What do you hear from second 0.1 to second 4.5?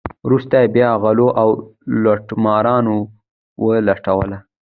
وروسته بیا غلو او لوټمارانو ولوټله.